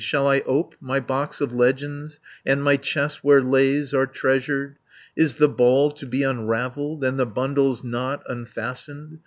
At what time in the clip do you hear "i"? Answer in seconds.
0.25-0.39